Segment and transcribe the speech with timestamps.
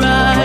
[0.00, 0.39] right.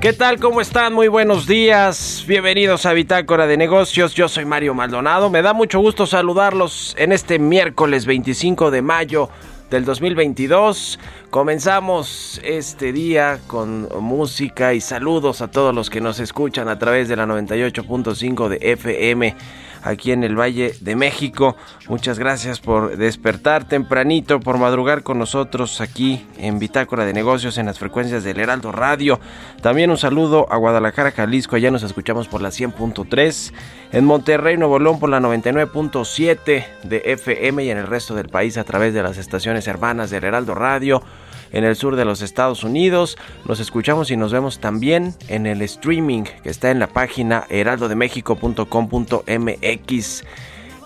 [0.00, 0.38] ¿Qué tal?
[0.38, 0.92] ¿Cómo están?
[0.94, 2.24] Muy buenos días.
[2.28, 4.14] Bienvenidos a Bitácora de Negocios.
[4.14, 5.28] Yo soy Mario Maldonado.
[5.28, 9.28] Me da mucho gusto saludarlos en este miércoles 25 de mayo
[9.70, 11.00] del 2022.
[11.30, 17.08] Comenzamos este día con música y saludos a todos los que nos escuchan a través
[17.08, 19.34] de la 98.5 de FM
[19.82, 21.56] aquí en el Valle de México.
[21.88, 27.66] Muchas gracias por despertar tempranito, por madrugar con nosotros aquí en Bitácora de Negocios en
[27.66, 29.20] las frecuencias del Heraldo Radio.
[29.62, 33.52] También un saludo a Guadalajara, Jalisco, allá nos escuchamos por la 100.3,
[33.92, 38.58] en Monterrey, Nuevo León por la 99.7 de FM y en el resto del país
[38.58, 41.02] a través de las estaciones hermanas del Heraldo Radio
[41.52, 43.16] en el sur de los Estados Unidos.
[43.44, 50.24] Nos escuchamos y nos vemos también en el streaming que está en la página heraldodemexico.com.mx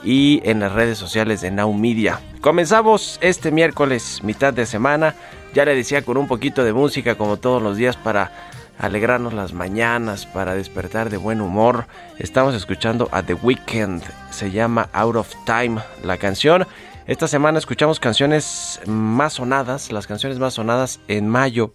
[0.04, 2.20] y en las redes sociales de Now Media.
[2.40, 5.14] Comenzamos este miércoles, mitad de semana.
[5.54, 8.32] Ya le decía con un poquito de música como todos los días para
[8.78, 11.86] alegrarnos las mañanas, para despertar de buen humor.
[12.18, 16.66] Estamos escuchando a The Weeknd, se llama Out of Time la canción.
[17.04, 21.72] Esta semana escuchamos canciones más sonadas, las canciones más sonadas en mayo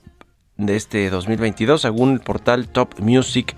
[0.55, 3.53] de este 2022, según el portal Top Music.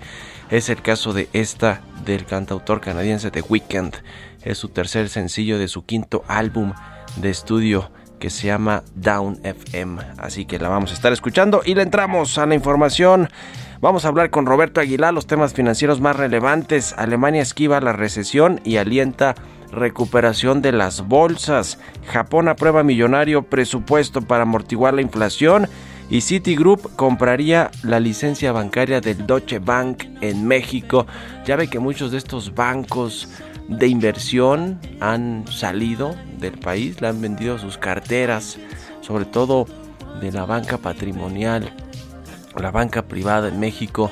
[0.50, 3.94] Es el caso de esta del cantautor canadiense The Weeknd.
[4.42, 6.72] Es su tercer sencillo de su quinto álbum
[7.16, 10.02] de estudio que se llama Down FM.
[10.18, 13.30] Así que la vamos a estar escuchando y le entramos a la información.
[13.80, 16.94] Vamos a hablar con Roberto Aguilar los temas financieros más relevantes.
[16.98, 19.36] Alemania esquiva la recesión y alienta
[19.72, 21.78] recuperación de las bolsas.
[22.06, 25.68] Japón aprueba millonario presupuesto para amortiguar la inflación.
[26.10, 31.06] Y Citigroup compraría la licencia bancaria del Deutsche Bank en México.
[31.46, 33.28] Ya ve que muchos de estos bancos
[33.68, 38.58] de inversión han salido del país, le han vendido sus carteras,
[39.00, 39.66] sobre todo
[40.20, 41.72] de la banca patrimonial,
[42.56, 44.10] la banca privada en México,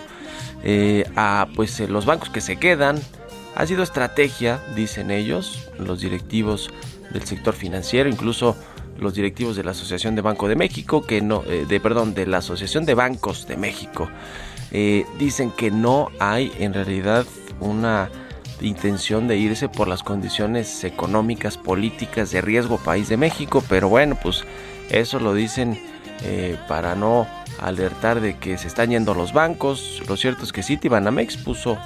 [0.62, 3.00] eh, a pues eh, los bancos que se quedan.
[3.58, 6.70] Ha sido estrategia, dicen ellos, los directivos
[7.10, 8.56] del sector financiero, incluso
[9.00, 12.25] los directivos de la Asociación de Banco de México, que no, eh, de perdón, de
[12.28, 14.08] la Asociación de Bancos de México,
[15.19, 17.26] dicen que no hay en realidad
[17.58, 18.10] una
[18.60, 24.16] intención de irse por las condiciones económicas, políticas de riesgo país de México, pero bueno,
[24.22, 24.44] pues
[24.88, 25.81] eso lo dicen
[26.69, 27.26] para no
[27.58, 30.00] alertar de que se están yendo los bancos.
[30.06, 31.76] Lo cierto es que Citibanamex puso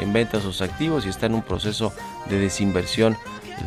[0.00, 1.92] en venta sus activos y está en un proceso
[2.28, 3.16] de desinversión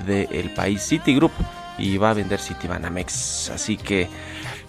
[0.05, 1.31] del país Citigroup
[1.77, 3.51] y va a vender Citibanamex.
[3.51, 4.09] Así que,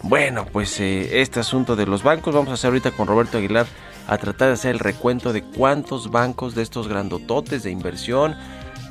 [0.02, 3.66] bueno, pues eh, este asunto de los bancos vamos a hacer ahorita con Roberto Aguilar
[4.06, 8.36] a tratar de hacer el recuento de cuántos bancos de estos grandototes de inversión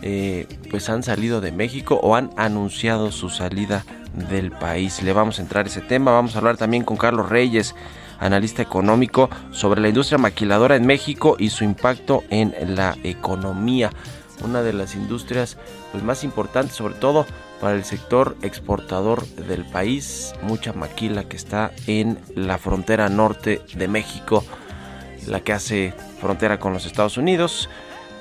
[0.06, 3.86] eh, pues han salido de México o han anunciado su salida
[4.30, 5.02] del país.
[5.02, 6.12] Le vamos a entrar a ese tema.
[6.12, 7.74] Vamos a hablar también con Carlos Reyes,
[8.20, 13.92] analista económico, sobre la industria maquiladora en México y su impacto en la economía.
[14.44, 15.58] Una de las industrias
[15.92, 17.26] pues, más importantes, sobre todo
[17.62, 20.34] para el sector exportador del país.
[20.42, 24.44] Mucha maquila que está en la frontera norte de México,
[25.28, 27.70] la que hace frontera con los Estados Unidos.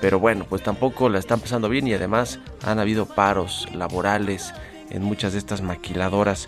[0.01, 4.53] Pero bueno, pues tampoco la están pasando bien y además han habido paros laborales
[4.91, 6.47] en muchas de estas maquiladoras,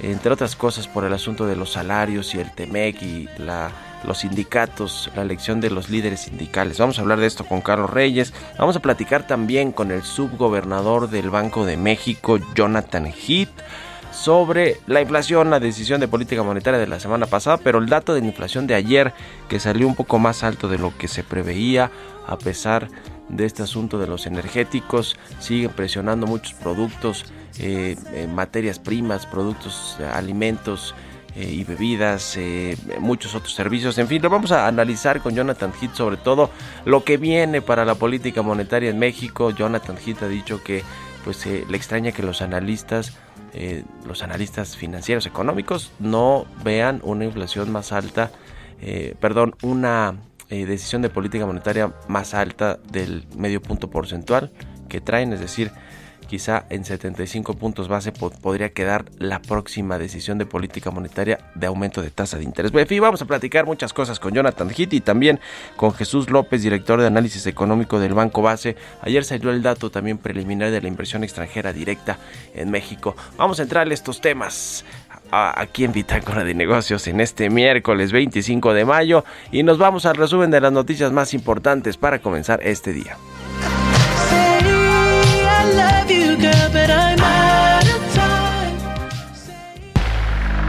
[0.00, 3.28] entre otras cosas por el asunto de los salarios y el TEMEC y
[4.04, 6.78] los sindicatos, la elección de los líderes sindicales.
[6.78, 8.32] Vamos a hablar de esto con Carlos Reyes.
[8.58, 13.50] Vamos a platicar también con el subgobernador del Banco de México, Jonathan Heath
[14.12, 18.14] sobre la inflación, la decisión de política monetaria de la semana pasada, pero el dato
[18.14, 19.12] de inflación de ayer
[19.48, 21.90] que salió un poco más alto de lo que se preveía
[22.26, 22.88] a pesar
[23.28, 27.24] de este asunto de los energéticos, siguen presionando muchos productos
[27.58, 30.94] eh, eh, materias primas, productos, eh, alimentos
[31.34, 32.38] y bebidas,
[33.00, 33.96] muchos otros servicios.
[33.96, 36.50] En fin, lo vamos a analizar con Jonathan Heath sobre todo
[36.84, 39.50] lo que viene para la política monetaria en México.
[39.50, 40.84] Jonathan Heath ha dicho que
[41.24, 43.16] pues le extraña que los analistas
[44.06, 48.30] los analistas financieros económicos no vean una inflación más alta,
[49.20, 50.16] perdón, una
[50.48, 54.52] decisión de política monetaria más alta del medio punto porcentual
[54.88, 55.70] que traen, es decir,
[56.32, 62.00] quizá en 75 puntos base podría quedar la próxima decisión de política monetaria de aumento
[62.00, 62.72] de tasa de interés.
[62.74, 65.40] En fin, vamos a platicar muchas cosas con Jonathan Hitt y también
[65.76, 68.76] con Jesús López, director de análisis económico del Banco Base.
[69.02, 72.16] Ayer salió el dato también preliminar de la inversión extranjera directa
[72.54, 73.14] en México.
[73.36, 74.86] Vamos a entrar en estos temas
[75.30, 80.16] aquí en Bitácora de Negocios en este miércoles 25 de mayo y nos vamos al
[80.16, 83.18] resumen de las noticias más importantes para comenzar este día.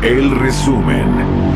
[0.02, 1.54] El resumen.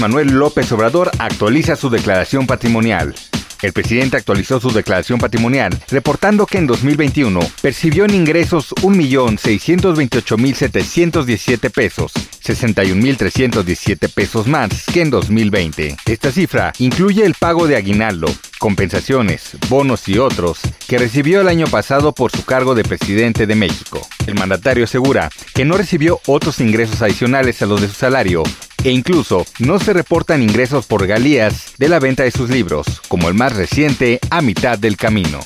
[0.00, 3.14] Manuel López Obrador actualiza su declaración patrimonial.
[3.60, 12.12] El presidente actualizó su declaración patrimonial, reportando que en 2021 percibió en ingresos 1.628.717 pesos,
[12.44, 15.96] 61.317 pesos más que en 2020.
[16.06, 21.66] Esta cifra incluye el pago de aguinaldo, compensaciones, bonos y otros que recibió el año
[21.66, 24.06] pasado por su cargo de presidente de México.
[24.26, 28.44] El mandatario asegura que no recibió otros ingresos adicionales a los de su salario
[28.84, 33.28] e incluso no se reportan ingresos por galías de la venta de sus libros, como
[33.28, 35.40] el más reciente A mitad del camino.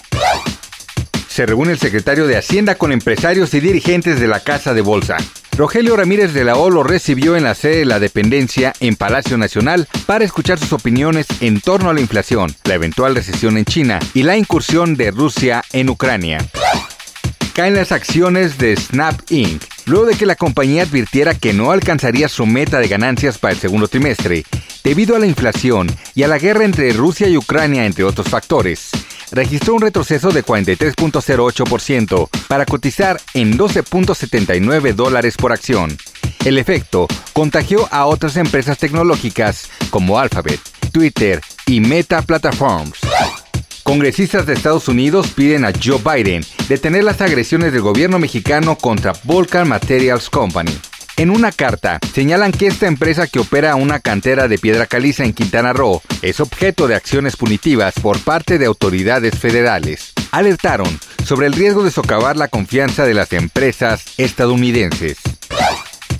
[1.29, 5.17] Se reúne el secretario de Hacienda con empresarios y dirigentes de la Casa de Bolsa.
[5.57, 9.39] Rogelio Ramírez de la O lo recibió en la sede de la dependencia en Palacio
[9.39, 13.99] Nacional para escuchar sus opiniones en torno a la inflación, la eventual recesión en China
[14.15, 16.39] y la incursión de Rusia en Ucrania
[17.53, 19.63] caen las acciones de Snap Inc.
[19.87, 23.61] Luego de que la compañía advirtiera que no alcanzaría su meta de ganancias para el
[23.61, 24.45] segundo trimestre,
[24.85, 28.91] debido a la inflación y a la guerra entre Rusia y Ucrania, entre otros factores,
[29.33, 35.97] registró un retroceso de 43.08% para cotizar en 12.79 dólares por acción.
[36.45, 40.61] El efecto contagió a otras empresas tecnológicas como Alphabet,
[40.93, 42.99] Twitter y Meta Platforms.
[43.93, 49.13] Congresistas de Estados Unidos piden a Joe Biden detener las agresiones del gobierno mexicano contra
[49.25, 50.75] Volcan Materials Company.
[51.19, 55.35] En una carta, señalan que esta empresa que opera una cantera de piedra caliza en
[55.35, 60.15] Quintana Roo es objeto de acciones punitivas por parte de autoridades federales.
[60.31, 65.19] Alertaron sobre el riesgo de socavar la confianza de las empresas estadounidenses.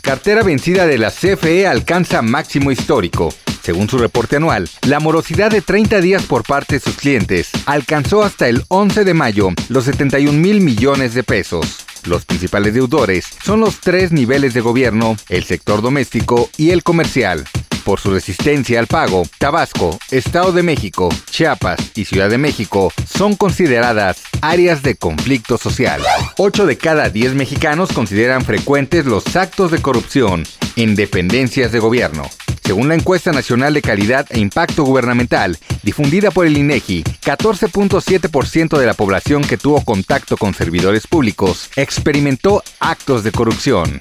[0.03, 3.33] Cartera vencida de la CFE alcanza máximo histórico.
[3.63, 8.25] Según su reporte anual, la morosidad de 30 días por parte de sus clientes alcanzó
[8.25, 11.87] hasta el 11 de mayo los 71 mil millones de pesos.
[12.05, 17.45] Los principales deudores son los tres niveles de gobierno, el sector doméstico y el comercial.
[17.85, 23.37] Por su resistencia al pago, Tabasco, Estado de México, Chiapas y Ciudad de México son
[23.37, 26.01] consideradas áreas de conflicto social.
[26.37, 30.45] 8 de cada 10 mexicanos consideran frecuentes los actos de corrupción
[30.77, 32.29] en dependencias de gobierno.
[32.65, 38.87] Según la encuesta nacional de calidad e impacto gubernamental difundida por el INEGI, 14.7% de
[38.87, 44.01] la población que tuvo contacto con servidores públicos experimentó actos de corrupción.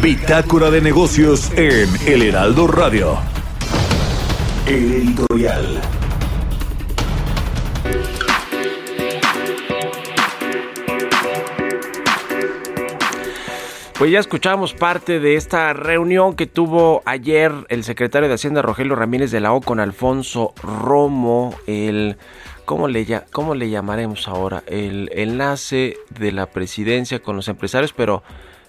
[0.00, 3.18] Bitácora de negocios en El Heraldo Radio.
[4.66, 5.80] El editorial.
[13.98, 18.94] Pues ya escuchamos parte de esta reunión que tuvo ayer el secretario de Hacienda Rogelio
[18.94, 22.18] Ramírez de la O con Alfonso Romo, el
[22.66, 24.62] ¿cómo le, cómo le llamaremos ahora?
[24.66, 28.22] El enlace de la presidencia con los empresarios, pero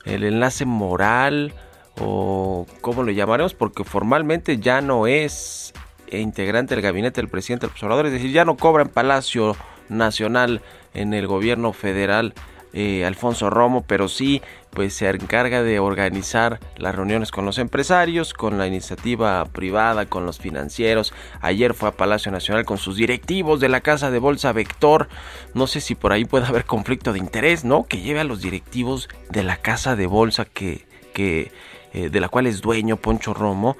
[0.05, 1.53] el enlace moral
[1.99, 5.73] o cómo le llamaremos, porque formalmente ya no es
[6.09, 9.57] integrante del gabinete del presidente del observador, es decir, ya no cobra en Palacio
[9.89, 10.61] Nacional
[10.93, 12.33] en el gobierno federal
[12.73, 18.33] eh, Alfonso Romo, pero sí pues se encarga de organizar las reuniones con los empresarios,
[18.33, 21.13] con la iniciativa privada, con los financieros.
[21.41, 25.07] Ayer fue a Palacio Nacional con sus directivos de la Casa de Bolsa Vector.
[25.55, 27.87] No sé si por ahí puede haber conflicto de interés, ¿no?
[27.87, 31.51] Que lleve a los directivos de la Casa de Bolsa que, que
[31.93, 33.77] eh, de la cual es dueño Poncho Romo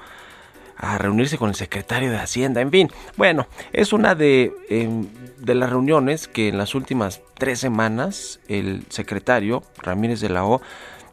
[0.78, 2.60] a reunirse con el secretario de Hacienda.
[2.60, 5.06] En fin, bueno, es una de, em,
[5.38, 10.60] de las reuniones que en las últimas tres semanas el secretario Ramírez de la O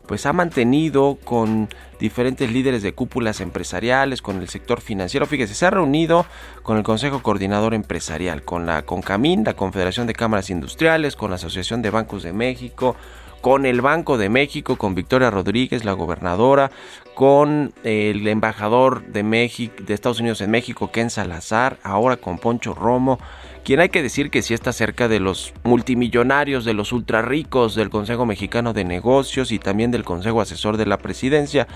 [0.06, 1.68] pues ha mantenido con
[2.00, 5.26] diferentes líderes de cúpulas empresariales, con el sector financiero.
[5.26, 6.26] Fíjese, se ha reunido
[6.64, 11.38] con el Consejo Coordinador Empresarial, con la CONCAMIN, la Confederación de Cámaras Industriales, con la
[11.38, 12.96] Asociación de Bancos de México,
[13.42, 16.72] con el Banco de México, con Victoria Rodríguez, la gobernadora,
[17.16, 22.74] con el embajador de México, de Estados Unidos en México, Ken Salazar, ahora con Poncho
[22.74, 23.20] Romo,
[23.64, 27.74] quien hay que decir que sí está cerca de los multimillonarios, de los ultra ricos
[27.74, 31.68] del Consejo Mexicano de Negocios y también del Consejo Asesor de la Presidencia.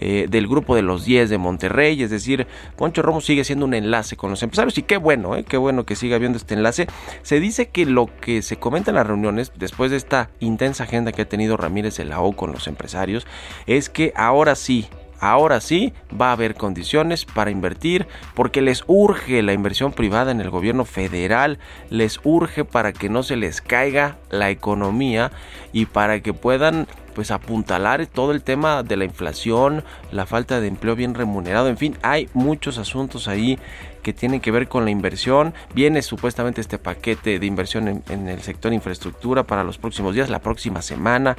[0.00, 3.74] Eh, del grupo de los 10 de Monterrey, es decir, Poncho Romo sigue siendo un
[3.74, 6.86] enlace con los empresarios y qué bueno, eh, qué bueno que siga habiendo este enlace.
[7.22, 11.10] Se dice que lo que se comenta en las reuniones, después de esta intensa agenda
[11.10, 13.26] que ha tenido Ramírez de la con los empresarios,
[13.66, 14.88] es que ahora sí,
[15.20, 20.40] ahora sí va a haber condiciones para invertir porque les urge la inversión privada en
[20.40, 21.58] el gobierno federal,
[21.90, 25.30] les urge para que no se les caiga la economía
[25.72, 29.82] y para que puedan pues apuntalar todo el tema de la inflación,
[30.12, 33.58] la falta de empleo bien remunerado, en fin, hay muchos asuntos ahí
[34.04, 35.52] que tienen que ver con la inversión.
[35.74, 40.30] Viene supuestamente este paquete de inversión en, en el sector infraestructura para los próximos días,
[40.30, 41.36] la próxima semana.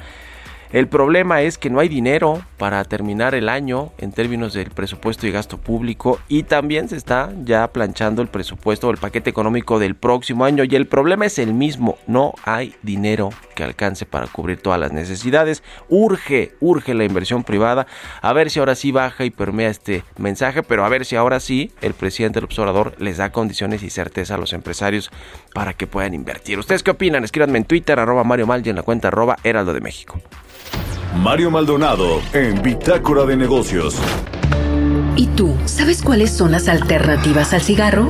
[0.72, 5.26] El problema es que no hay dinero para terminar el año en términos del presupuesto
[5.26, 9.80] y gasto público y también se está ya planchando el presupuesto o el paquete económico
[9.80, 14.28] del próximo año y el problema es el mismo, no hay dinero que alcance para
[14.28, 15.64] cubrir todas las necesidades.
[15.90, 17.88] Urge, urge la inversión privada,
[18.22, 21.40] a ver si ahora sí baja y permea este mensaje, pero a ver si ahora
[21.40, 25.10] sí el presidente del observador les da condiciones y certeza a los empresarios
[25.52, 26.60] para que puedan invertir.
[26.60, 27.24] ¿Ustedes qué opinan?
[27.24, 30.22] Escríbanme en Twitter, arroba Mario Mal y en la cuenta arroba Heraldo de México.
[31.16, 33.96] Mario Maldonado en Bitácora de Negocios.
[35.16, 38.10] ¿Y tú sabes cuáles son las alternativas al cigarro?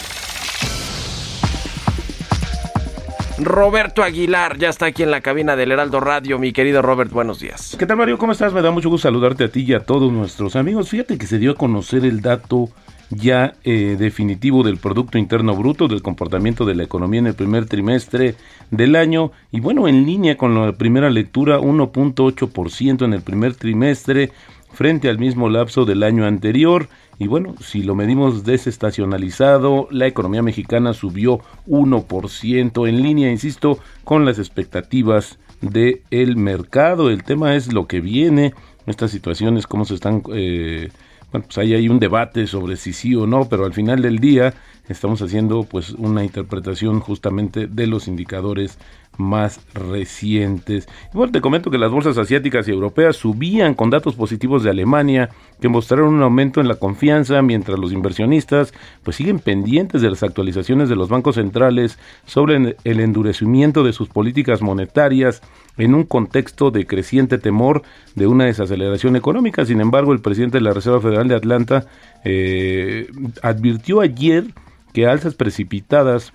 [3.41, 6.37] Roberto Aguilar ya está aquí en la cabina del Heraldo Radio.
[6.37, 7.75] Mi querido Robert, buenos días.
[7.77, 8.17] ¿Qué tal, Mario?
[8.17, 8.53] ¿Cómo estás?
[8.53, 10.89] Me da mucho gusto saludarte a ti y a todos nuestros amigos.
[10.89, 12.69] Fíjate que se dio a conocer el dato
[13.09, 17.65] ya eh, definitivo del Producto Interno Bruto, del comportamiento de la economía en el primer
[17.65, 18.35] trimestre
[18.69, 19.31] del año.
[19.51, 24.31] Y bueno, en línea con la primera lectura, 1.8% en el primer trimestre
[24.73, 26.87] frente al mismo lapso del año anterior.
[27.19, 34.25] Y bueno, si lo medimos desestacionalizado, la economía mexicana subió 1% en línea, insisto, con
[34.25, 37.09] las expectativas del el mercado.
[37.09, 38.53] El tema es lo que viene,
[38.87, 40.23] estas situaciones, cómo se están...
[40.33, 40.89] Eh,
[41.31, 44.19] bueno, pues ahí hay un debate sobre si sí o no, pero al final del
[44.19, 44.53] día
[44.89, 48.77] estamos haciendo pues una interpretación justamente de los indicadores
[49.17, 50.87] más recientes.
[51.13, 55.29] Igual te comento que las bolsas asiáticas y europeas subían con datos positivos de Alemania
[55.59, 60.23] que mostraron un aumento en la confianza mientras los inversionistas pues siguen pendientes de las
[60.23, 65.41] actualizaciones de los bancos centrales sobre el endurecimiento de sus políticas monetarias
[65.77, 67.83] en un contexto de creciente temor
[68.15, 69.65] de una desaceleración económica.
[69.65, 71.85] Sin embargo, el presidente de la Reserva Federal de Atlanta
[72.23, 73.07] eh,
[73.41, 74.45] advirtió ayer
[74.93, 76.33] que alzas precipitadas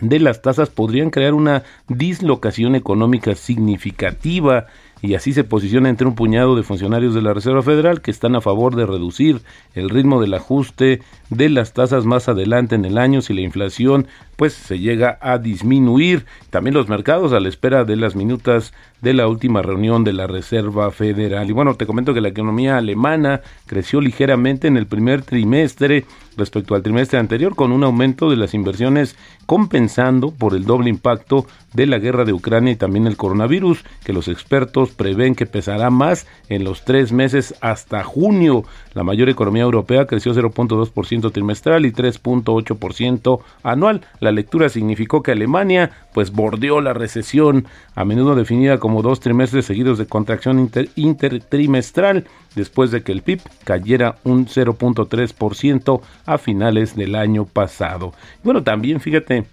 [0.00, 4.66] de las tasas podrían crear una dislocación económica significativa
[5.02, 8.36] y así se posiciona entre un puñado de funcionarios de la Reserva Federal que están
[8.36, 9.40] a favor de reducir
[9.74, 14.06] el ritmo del ajuste de las tasas más adelante en el año si la inflación
[14.36, 16.24] pues se llega a disminuir.
[16.50, 20.28] También los mercados a la espera de las minutas de la última reunión de la
[20.28, 21.50] Reserva Federal.
[21.50, 26.04] Y bueno, te comento que la economía alemana creció ligeramente en el primer trimestre
[26.36, 31.46] respecto al trimestre anterior con un aumento de las inversiones compensando por el doble impacto
[31.74, 35.90] de la guerra de Ucrania y también el coronavirus que los expertos prevén que pesará
[35.90, 38.64] más en los tres meses hasta junio.
[38.94, 44.02] La mayor economía europea creció 0.2% trimestral y 3.8% anual.
[44.20, 49.64] La lectura significó que Alemania pues bordeó la recesión, a menudo definida como dos trimestres
[49.64, 57.14] seguidos de contracción intertrimestral, después de que el PIB cayera un 0.3% a finales del
[57.14, 58.12] año pasado.
[58.42, 59.46] Bueno, también fíjate,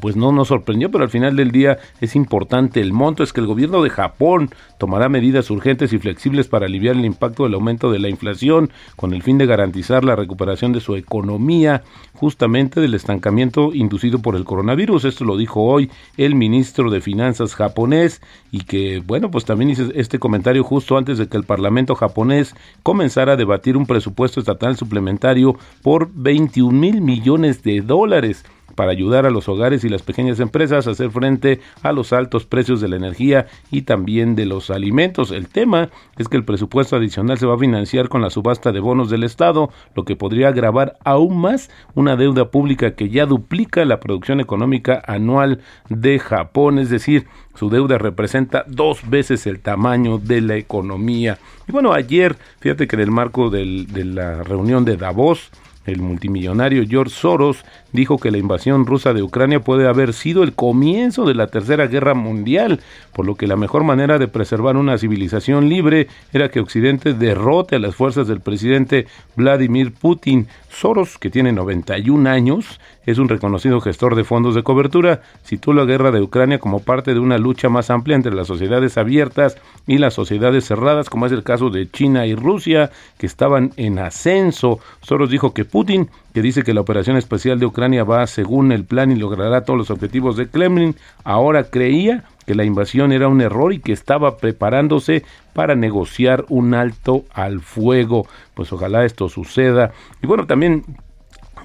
[0.00, 3.40] pues no nos sorprendió, pero al final del día es importante el monto, es que
[3.40, 7.90] el gobierno de Japón tomará medidas urgentes y flexibles para aliviar el impacto del aumento
[7.90, 11.82] de la inflación con el fin de garantizar la recuperación de su economía
[12.14, 15.04] justamente del estancamiento inducido por el coronavirus.
[15.04, 19.88] Esto lo dijo hoy el ministro de Finanzas japonés y que, bueno, pues también hice
[19.94, 24.76] este comentario justo antes de que el Parlamento japonés comenzara a debatir un presupuesto estatal
[24.76, 28.44] suplementario por 21 mil millones de dólares
[28.76, 32.46] para ayudar a los hogares y las pequeñas empresas a hacer frente a los altos
[32.46, 35.32] precios de la energía y también de los alimentos.
[35.32, 38.80] El tema es que el presupuesto adicional se va a financiar con la subasta de
[38.80, 43.84] bonos del Estado, lo que podría agravar aún más una deuda pública que ya duplica
[43.84, 50.18] la producción económica anual de Japón, es decir, su deuda representa dos veces el tamaño
[50.18, 51.38] de la economía.
[51.66, 55.50] Y bueno, ayer, fíjate que en el marco de la reunión de Davos,
[55.86, 60.52] el multimillonario George Soros dijo que la invasión rusa de Ucrania puede haber sido el
[60.52, 62.80] comienzo de la Tercera Guerra Mundial,
[63.12, 67.76] por lo que la mejor manera de preservar una civilización libre era que Occidente derrote
[67.76, 70.46] a las fuerzas del presidente Vladimir Putin.
[70.76, 75.86] Soros, que tiene 91 años, es un reconocido gestor de fondos de cobertura, situó la
[75.86, 79.96] guerra de Ucrania como parte de una lucha más amplia entre las sociedades abiertas y
[79.96, 84.78] las sociedades cerradas, como es el caso de China y Rusia, que estaban en ascenso.
[85.00, 88.84] Soros dijo que Putin, que dice que la operación especial de Ucrania va según el
[88.84, 93.40] plan y logrará todos los objetivos de Kremlin, ahora creía que la invasión era un
[93.40, 98.26] error y que estaba preparándose para negociar un alto al fuego.
[98.54, 99.92] Pues ojalá esto suceda.
[100.22, 100.84] Y bueno, también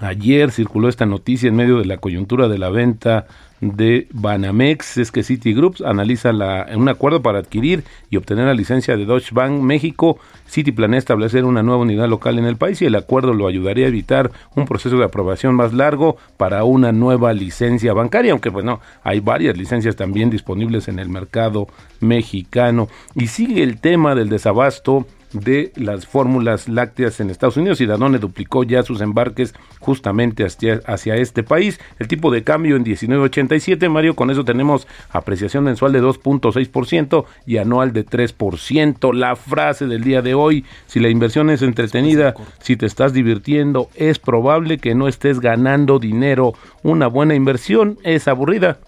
[0.02, 3.28] ayer circuló esta noticia en medio de la coyuntura de la venta
[3.62, 8.98] de Banamex es que Citigroup analiza la, un acuerdo para adquirir y obtener la licencia
[8.98, 10.18] de Deutsche Bank México.
[10.50, 13.86] Citi planea establecer una nueva unidad local en el país y el acuerdo lo ayudaría
[13.86, 18.82] a evitar un proceso de aprobación más largo para una nueva licencia bancaria, aunque bueno,
[19.04, 21.68] hay varias licencias también disponibles en el mercado
[22.00, 22.90] mexicano.
[23.14, 28.20] Y sigue el tema del desabasto de las fórmulas lácteas en Estados Unidos y Danone
[28.20, 31.80] duplicó ya sus embarques justamente hacia, hacia este país.
[32.00, 37.58] El tipo de cambio en 19.87, Mario, con eso tenemos apreciación mensual de 2.6% y
[37.58, 39.14] anual de 3%.
[39.14, 43.90] La frase del día de hoy, si la inversión es entretenida, si te estás divirtiendo,
[43.96, 46.54] es probable que no estés ganando dinero.
[46.84, 48.80] Una buena inversión es aburrida.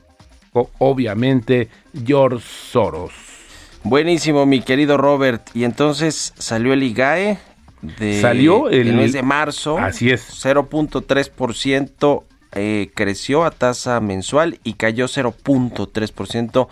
[0.54, 1.70] O, obviamente,
[2.06, 3.33] George Soros.
[3.84, 5.50] Buenísimo, mi querido Robert.
[5.54, 7.38] Y entonces salió el IGAE
[7.82, 9.78] de, salió el, mes de marzo.
[9.78, 10.44] Así es.
[10.44, 16.68] 0.3% eh, creció a tasa mensual y cayó 0.3%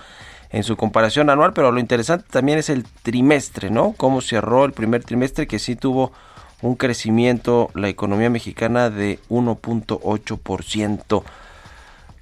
[0.51, 1.51] en su comparación anual.
[1.53, 3.93] Pero lo interesante también es el trimestre, ¿no?
[3.97, 6.13] Cómo cerró el primer trimestre que sí tuvo
[6.61, 11.23] un crecimiento la economía mexicana de 1.8%.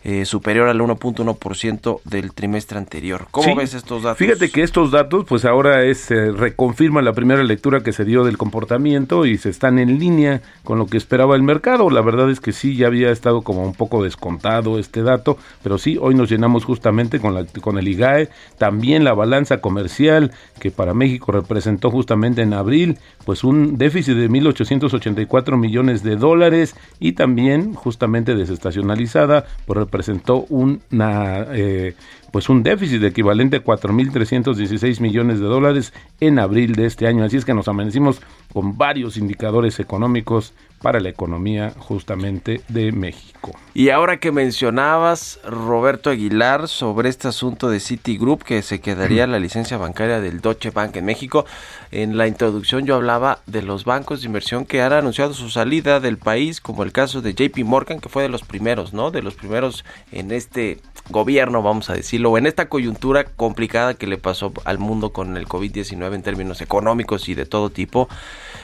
[0.01, 3.27] Eh, superior al 1.1% del trimestre anterior.
[3.31, 4.17] ¿Cómo ves estos datos?
[4.17, 8.23] Fíjate que estos datos, pues ahora es eh, reconfirma la primera lectura que se dio
[8.23, 11.89] del comportamiento y se están en línea con lo que esperaba el mercado.
[11.89, 15.77] La verdad es que sí, ya había estado como un poco descontado este dato, pero
[15.77, 20.31] sí, hoy nos llenamos justamente con, la, con el IGAE, también la balanza comercial
[20.61, 26.73] que para México representó justamente en abril, pues un déficit de 1.884 millones de dólares
[27.01, 31.95] y también justamente desestacionalizada por presentó una, eh,
[32.31, 37.23] pues un déficit equivalente a 4.316 millones de dólares en abril de este año.
[37.23, 38.21] Así es que nos amanecimos
[38.53, 43.51] con varios indicadores económicos para la economía justamente de México.
[43.73, 49.39] Y ahora que mencionabas, Roberto Aguilar, sobre este asunto de Citigroup, que se quedaría la
[49.39, 51.45] licencia bancaria del Deutsche Bank en México,
[51.91, 55.99] en la introducción yo hablaba de los bancos de inversión que han anunciado su salida
[55.99, 59.11] del país, como el caso de JP Morgan, que fue de los primeros, ¿no?
[59.11, 64.07] De los primeros en este gobierno, vamos a decirlo, o en esta coyuntura complicada que
[64.07, 68.09] le pasó al mundo con el COVID-19 en términos económicos y de todo tipo.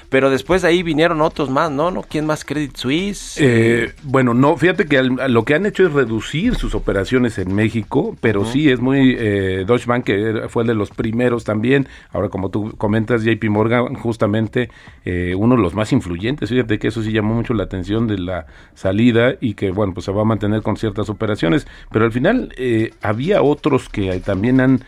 [0.10, 1.92] Pero después de ahí vinieron otros más, ¿no?
[1.92, 2.04] ¿No?
[2.04, 2.46] ¿Quién más?
[2.46, 3.38] Credit Suisse.
[3.40, 8.16] Eh, bueno, no, fíjate que lo que han hecho es reducir sus operaciones en México,
[8.22, 9.16] pero sí es muy.
[9.18, 11.88] Eh, Deutsche Bank que fue de los primeros también.
[12.12, 14.70] Ahora, como tú comentas, JP Morgan, justamente
[15.04, 16.50] eh, uno de los más influyentes.
[16.50, 20.06] Fíjate que eso sí llamó mucho la atención de la salida y que, bueno, pues
[20.06, 21.68] se va a mantener con ciertas operaciones.
[21.92, 24.84] Pero al final eh, había otros que también han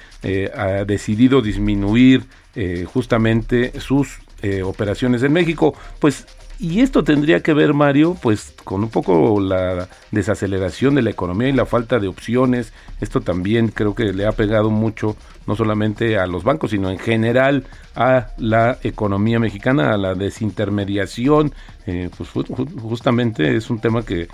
[0.86, 2.24] decidido disminuir
[2.86, 5.73] justamente sus eh, operaciones en México.
[6.00, 6.26] Pues,
[6.60, 11.50] y esto tendría que ver, Mario, pues con un poco la desaceleración de la economía
[11.50, 12.73] y la falta de opciones.
[13.00, 16.97] Esto también creo que le ha pegado mucho, no solamente a los bancos, sino en
[16.97, 21.54] general a la economía mexicana, a la desintermediación.
[21.86, 22.30] Eh, pues
[22.82, 24.28] justamente es un tema que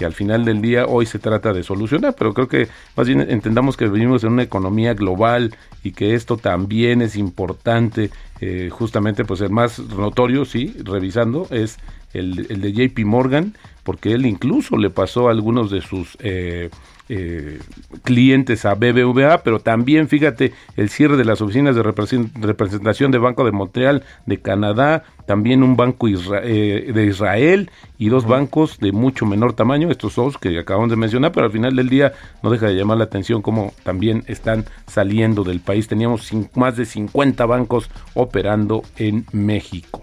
[0.00, 3.20] que al final del día hoy se trata de solucionar, pero creo que más bien
[3.20, 8.10] entendamos que vivimos en una economía global y que esto también es importante,
[8.40, 11.76] eh, justamente pues el más notorio, sí, revisando, es
[12.14, 16.70] el, de JP Morgan, porque él incluso le pasó a algunos de sus eh,
[17.12, 17.58] eh,
[18.04, 23.44] clientes a BBVA, pero también fíjate el cierre de las oficinas de representación de Banco
[23.44, 29.26] de Montreal de Canadá, también un banco eh, de Israel y dos bancos de mucho
[29.26, 32.12] menor tamaño, estos dos que acabamos de mencionar, pero al final del día
[32.44, 35.88] no deja de llamar la atención cómo también están saliendo del país.
[35.88, 40.00] Teníamos más de 50 bancos operando en México.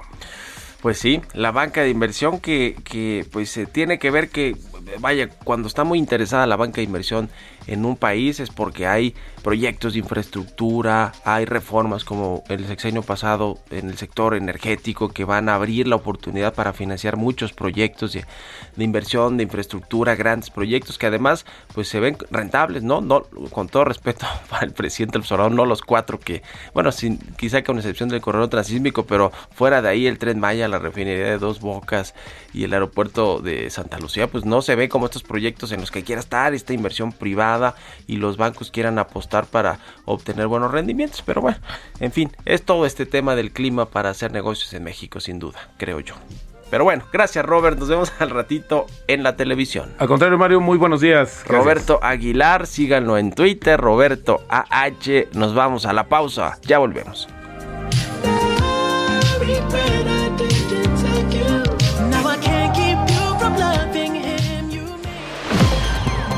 [0.82, 4.56] Pues sí, la banca de inversión que, que pues tiene que ver que
[5.00, 7.30] vaya, cuando está muy interesada la banca de inversión
[7.68, 13.60] en un país es porque hay proyectos de infraestructura, hay reformas como el sexenio pasado
[13.70, 18.26] en el sector energético que van a abrir la oportunidad para financiar muchos proyectos de,
[18.78, 23.02] inversión, de infraestructura, grandes proyectos que además pues se ven rentables, ¿no?
[23.02, 26.42] no con todo respeto para el presidente Obrador, no los cuatro que,
[26.74, 30.68] bueno, sin, quizá con excepción del corredor transísmico, pero fuera de ahí el tren Maya,
[30.68, 32.16] la refinería de Dos Bocas
[32.54, 35.92] y el aeropuerto de Santa Lucía, pues no se ve como estos proyectos en los
[35.92, 37.57] que quiera estar esta inversión privada
[38.08, 41.22] y los bancos quieran apostar para obtener buenos rendimientos.
[41.26, 41.58] Pero bueno,
[42.00, 45.70] en fin, es todo este tema del clima para hacer negocios en México, sin duda,
[45.78, 46.16] creo yo.
[46.70, 49.94] Pero bueno, gracias Robert, nos vemos al ratito en la televisión.
[50.00, 51.44] Al contrario Mario, muy buenos días.
[51.48, 57.28] Roberto Aguilar, síganlo en Twitter, Roberto AH, nos vamos a la pausa, ya volvemos.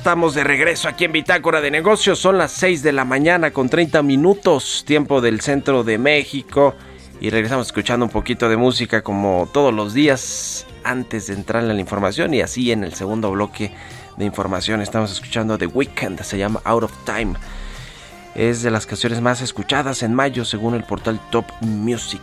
[0.00, 2.18] Estamos de regreso aquí en Bitácora de Negocios.
[2.18, 6.74] Son las 6 de la mañana con 30 minutos, tiempo del centro de México.
[7.20, 11.68] Y regresamos escuchando un poquito de música como todos los días antes de entrar en
[11.68, 12.32] la información.
[12.32, 13.74] Y así en el segundo bloque
[14.16, 17.34] de información estamos escuchando The Weeknd, se llama Out of Time.
[18.34, 22.22] Es de las canciones más escuchadas en mayo según el portal Top Music.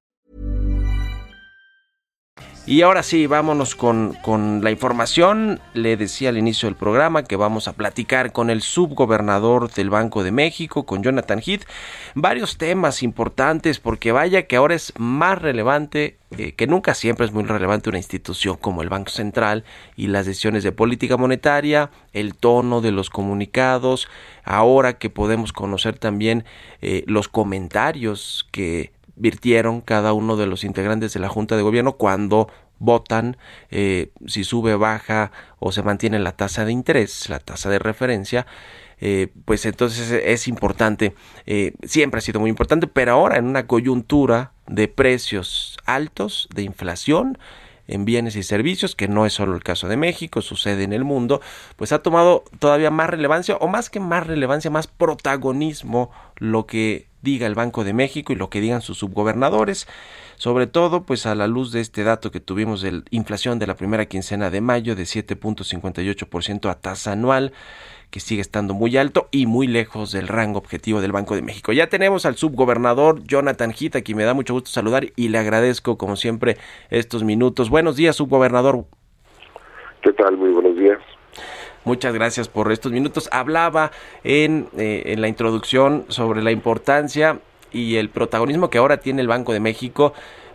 [2.67, 5.59] Y ahora sí, vámonos con, con, la información.
[5.73, 10.23] Le decía al inicio del programa que vamos a platicar con el subgobernador del Banco
[10.23, 11.63] de México, con Jonathan Heath,
[12.13, 17.31] varios temas importantes, porque vaya que ahora es más relevante, eh, que nunca siempre es
[17.31, 19.63] muy relevante una institución como el Banco Central
[19.95, 24.07] y las decisiones de política monetaria, el tono de los comunicados,
[24.43, 26.45] ahora que podemos conocer también
[26.83, 31.93] eh, los comentarios que virtieron cada uno de los integrantes de la Junta de Gobierno
[31.93, 32.47] cuando
[32.79, 33.37] votan
[33.69, 38.47] eh, si sube, baja o se mantiene la tasa de interés, la tasa de referencia,
[38.99, 43.67] eh, pues entonces es importante, eh, siempre ha sido muy importante, pero ahora en una
[43.67, 47.37] coyuntura de precios altos, de inflación,
[47.87, 51.03] en bienes y servicios, que no es solo el caso de México, sucede en el
[51.03, 51.41] mundo,
[51.75, 57.10] pues ha tomado todavía más relevancia, o más que más relevancia, más protagonismo lo que
[57.21, 59.87] diga el Banco de México y lo que digan sus subgobernadores,
[60.35, 63.75] sobre todo pues a la luz de este dato que tuvimos de inflación de la
[63.75, 67.53] primera quincena de mayo de 7.58% a tasa anual,
[68.09, 71.71] que sigue estando muy alto y muy lejos del rango objetivo del Banco de México.
[71.71, 75.37] Ya tenemos al subgobernador Jonathan Gita, a quien me da mucho gusto saludar y le
[75.37, 76.57] agradezco como siempre
[76.89, 77.69] estos minutos.
[77.69, 78.85] Buenos días, subgobernador.
[80.01, 80.35] ¿Qué tal?
[80.37, 80.99] Muy buenos días.
[81.83, 83.27] Muchas gracias por estos minutos.
[83.31, 83.91] Hablaba
[84.23, 87.39] en, eh, en la introducción sobre la importancia
[87.71, 90.13] y el protagonismo que ahora tiene el Banco de México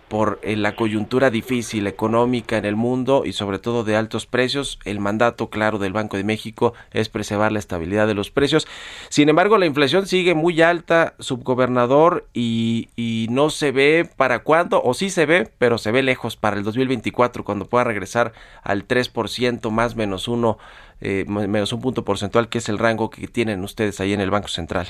[0.08, 4.78] por eh, la coyuntura difícil económica en el mundo y sobre todo de altos precios.
[4.84, 8.68] El mandato claro del Banco de México es preservar la estabilidad de los precios.
[9.08, 12.88] Sin embargo, la inflación sigue muy alta, subgobernador, y,
[13.30, 16.62] no se ve para cuándo, o sí se ve, pero se ve lejos para el
[16.62, 20.58] 2024, cuando pueda regresar al 3% más menos uno,
[21.00, 24.30] eh, menos un punto porcentual, que es el rango que tienen ustedes ahí en el
[24.30, 24.86] Banco Central.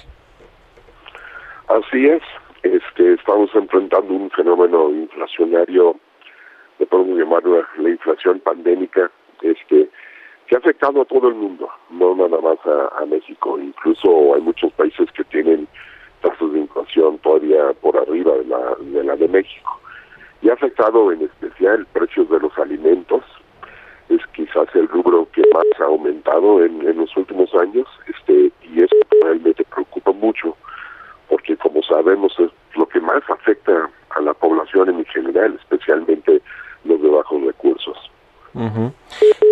[1.68, 2.22] Así es,
[2.74, 5.96] este, estamos enfrentando un fenómeno inflacionario,
[6.78, 7.42] de podemos llamar
[7.78, 9.10] la inflación pandémica,
[9.42, 9.88] este,
[10.46, 14.40] que ha afectado a todo el mundo, no nada más a, a México, incluso hay
[14.40, 15.66] muchos países que tienen
[16.20, 19.80] tasas de inflación todavía por arriba de la de, la de México.
[20.42, 23.24] Y ha afectado en especial precios de los alimentos,
[24.08, 28.82] es quizás el rubro que más ha aumentado en, en los últimos años, este, y
[28.82, 30.56] eso realmente preocupa mucho
[31.28, 36.40] porque como sabemos es lo que más afecta a la población en general, especialmente
[36.84, 37.96] los de bajos recursos.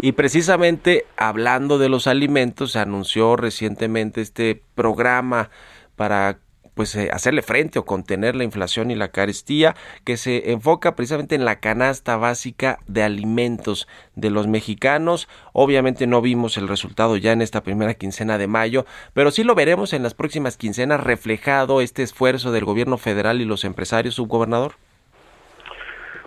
[0.00, 5.50] Y precisamente hablando de los alimentos, se anunció recientemente este programa
[5.96, 6.38] para
[6.74, 11.34] pues eh, hacerle frente o contener la inflación y la carestía que se enfoca precisamente
[11.34, 15.28] en la canasta básica de alimentos de los mexicanos.
[15.52, 19.54] Obviamente no vimos el resultado ya en esta primera quincena de mayo, pero sí lo
[19.54, 24.72] veremos en las próximas quincenas reflejado este esfuerzo del gobierno federal y los empresarios, subgobernador.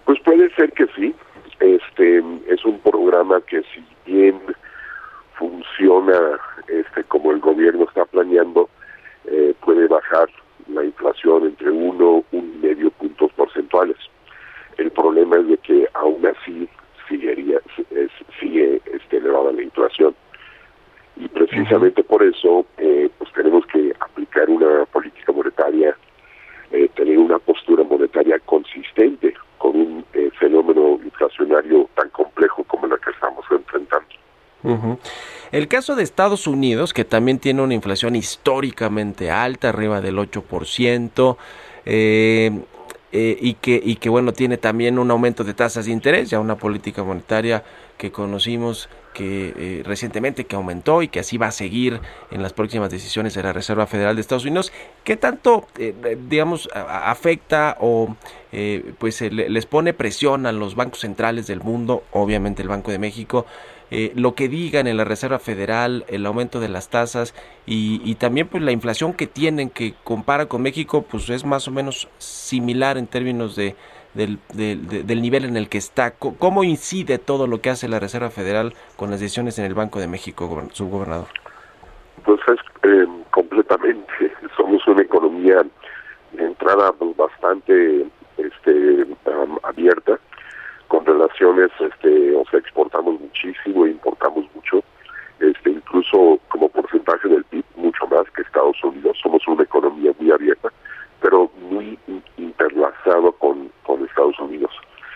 [0.05, 1.13] Pues puede ser que sí.
[1.59, 4.39] Este es un programa que si bien
[5.37, 8.69] funciona este como el gobierno está planeando
[9.27, 10.29] eh, puede bajar
[10.67, 13.97] la inflación entre uno un medio puntos porcentuales.
[14.77, 16.67] El problema es de que aún así
[17.07, 17.59] seguiría,
[17.91, 20.15] es, sigue este, elevada la inflación.
[21.15, 25.97] Y precisamente por eso eh, pues tenemos que aplicar una política monetaria,
[26.71, 32.97] eh, tener una postura monetaria consistente con un eh, fenómeno inflacionario tan complejo como la
[32.97, 34.07] que estamos enfrentando.
[35.51, 41.37] El caso de Estados Unidos, que también tiene una inflación históricamente alta, arriba del 8%,
[41.85, 42.51] eh,
[43.13, 43.53] eh, y,
[43.95, 47.63] que, bueno, tiene también un aumento de tasas de interés, ya una política monetaria
[47.97, 52.51] que conocimos que eh, recientemente que aumentó y que así va a seguir en las
[52.51, 54.73] próximas decisiones de la Reserva Federal de Estados Unidos.
[55.05, 58.15] ¿Qué tanto, eh, digamos, afecta o
[58.99, 63.45] pues les pone presión a los bancos centrales del mundo, obviamente el Banco de México,
[63.91, 67.33] eh, lo que digan en la Reserva Federal, el aumento de las tasas
[67.65, 71.67] y, y, también pues la inflación que tienen que compara con México pues es más
[71.67, 73.75] o menos similar en términos de
[74.17, 76.11] del, nivel en el que está.
[76.11, 79.99] ¿Cómo incide todo lo que hace la Reserva Federal con las decisiones en el Banco
[79.99, 81.27] de México, subgobernador?
[82.25, 85.63] Pues es eh, completamente, somos una economía
[86.33, 88.05] de entrada pues, bastante
[88.37, 89.05] este
[90.87, 94.83] con relaciones, este, o sea, exportamos muchísimo e importamos mucho,
[95.39, 99.17] este, incluso como porcentaje del PIB, mucho más que Estados Unidos.
[99.21, 100.69] Somos una economía muy abierta,
[101.21, 101.97] pero muy
[102.37, 104.71] interlazado con, con Estados Unidos.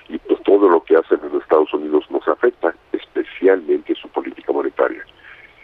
[0.09, 5.03] Y pues todo lo que hacen en Estados Unidos nos afecta, especialmente su política monetaria.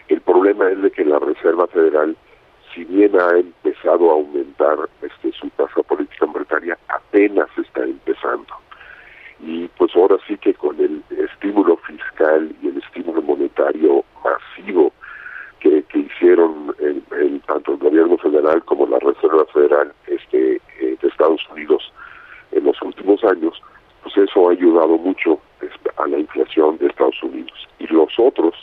[0.08, 2.15] El problema es de que la Reserva Federal,
[2.74, 8.67] si bien ha empezado a aumentar este, su tasa política monetaria, apenas está empezando.
[9.39, 14.91] Y pues ahora sí que con el estímulo fiscal y el estímulo monetario masivo
[15.60, 21.08] que, que hicieron el, tanto el gobierno federal como la Reserva Federal este, eh, de
[21.08, 21.91] Estados Unidos
[22.52, 23.62] en los últimos años,
[24.04, 27.67] pues eso ha ayudado mucho este, a la inflación de Estados Unidos.
[27.80, 28.56] Y los otros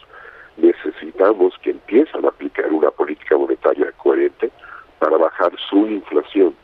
[0.56, 4.50] necesitamos que empiezan a aplicar una política monetaria coherente
[4.98, 6.54] para bajar su inflación.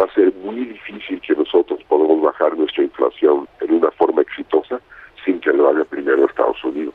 [0.00, 4.80] Va a ser muy difícil que nosotros podamos bajar nuestra inflación en una forma exitosa
[5.26, 6.94] sin que lo haga primero Estados Unidos.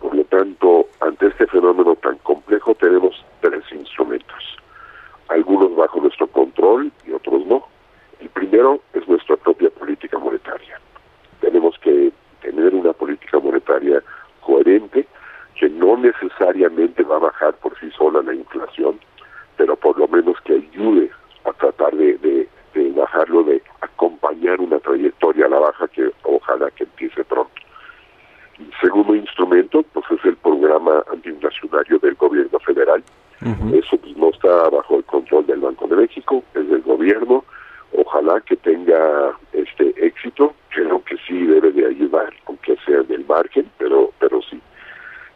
[0.00, 4.56] Por lo tanto, ante este fenómeno tan complejo tenemos tres instrumentos,
[5.28, 7.64] algunos bajo nuestro control y otros no.
[8.18, 10.80] El primero es nuestra propia política monetaria.
[11.40, 14.02] Tenemos que tener una política monetaria
[14.40, 15.06] coherente
[15.54, 18.98] que no necesariamente va a bajar por sí sola la inflación,
[19.56, 21.10] pero por lo menos que ayude
[21.44, 26.70] a tratar de, de, de bajarlo, de acompañar una trayectoria a la baja que ojalá
[26.72, 27.52] que empiece pronto.
[28.58, 33.02] El segundo instrumento pues es el programa antiinflacionario del gobierno federal.
[33.72, 37.42] Eso pues, no está bajo el control del Banco de México, es del gobierno.
[37.96, 40.54] Ojalá que tenga este éxito.
[40.68, 44.60] Creo que sí debe de ayudar, aunque sea del margen, pero pero sí.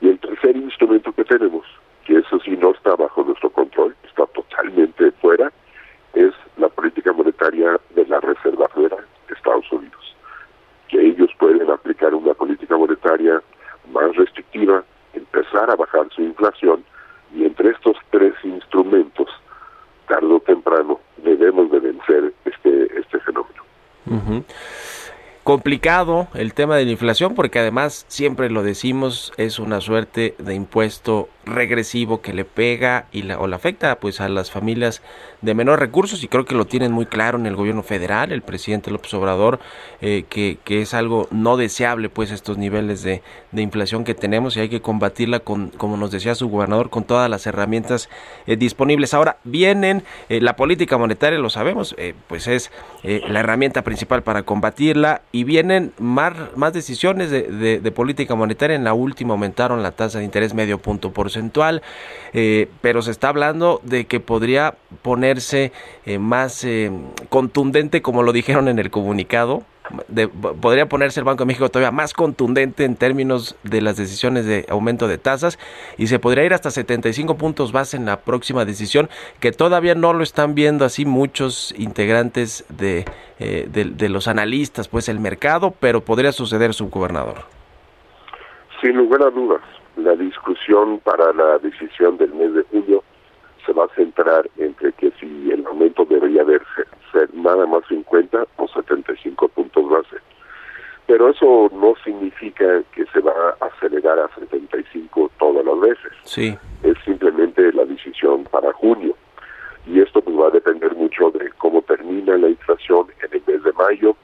[0.03, 1.65] Y el tercer instrumento que tenemos,
[2.05, 5.51] que eso sí no está bajo nuestro control, está totalmente fuera,
[6.15, 9.95] es la política monetaria de la Reserva Federal de Estados Unidos
[10.89, 13.43] que ellos pueden aplicar una política monetaria
[13.91, 16.85] más restrictiva, empezar a bajar su inflación
[17.35, 19.29] y entre estos tres instrumentos,
[20.07, 23.65] tarde o temprano, debemos de vencer este, este fenómeno.
[25.45, 30.55] Complicado el tema de la inflación porque además siempre lo decimos es una suerte de
[30.55, 35.03] impuesto regresivo que le pega y la, o le afecta pues a las familias
[35.43, 38.43] de menores recursos y creo que lo tienen muy claro en el gobierno federal, el
[38.43, 39.61] presidente López Obrador,
[40.01, 44.57] eh, que, que, es algo no deseable pues estos niveles de, de, inflación que tenemos
[44.57, 48.09] y hay que combatirla con, como nos decía su gobernador, con todas las herramientas
[48.47, 49.13] eh, disponibles.
[49.13, 51.95] Ahora vienen, eh, la política monetaria lo sabemos,
[52.27, 52.71] pues es
[53.03, 58.77] la herramienta principal para combatirla y vienen más, más decisiones de, de, de política monetaria,
[58.77, 61.83] en la última aumentaron la tasa de interés medio punto por porcentual,
[62.35, 65.73] eh, pero se está hablando de que podría ponerse
[66.07, 66.93] eh, más eh,
[67.31, 69.65] contundente, como lo dijeron en el comunicado.
[70.61, 74.65] Podría ponerse el Banco de México todavía más contundente en términos de las decisiones de
[74.71, 75.59] aumento de tasas
[75.99, 80.15] y se podría ir hasta 75 puntos base en la próxima decisión que todavía no
[80.15, 83.05] lo están viendo así muchos integrantes de,
[83.39, 87.45] eh, de los analistas pues el mercado pero podría suceder subgobernador.
[88.81, 89.61] Sin lugar a dudas
[89.97, 93.05] la discusión para la decisión del mes de julio
[93.65, 98.47] se va a centrar entre que si el aumento debería verse, ser nada más 50
[98.57, 100.17] o 75 puntos base.
[101.07, 106.13] Pero eso no significa que se va a acelerar a 75 todas las veces.
[106.25, 106.59] Sí.
[106.83, 109.15] Es simplemente la decisión para junio.
[109.87, 113.63] Y esto pues va a depender mucho de cómo termina la inflación en el mes
[113.63, 114.17] de mayo,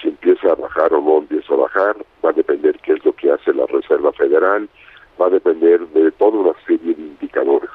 [0.00, 3.12] si empieza a bajar o no empieza a bajar, va a depender qué es lo
[3.14, 4.68] que hace la Reserva Federal,
[5.20, 7.70] va a depender de toda una serie de indicadores,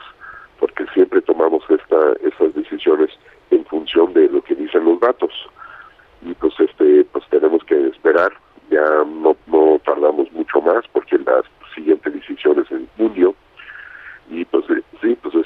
[0.59, 3.09] porque siempre tomamos esta, estas decisiones
[3.51, 5.31] en función de lo que dicen los datos.
[6.21, 8.31] Y pues este pues tenemos que esperar,
[8.69, 11.43] ya no, no tardamos mucho más porque las
[11.75, 13.35] siguientes decisiones en junio
[14.29, 14.65] y pues
[15.01, 15.45] sí, pues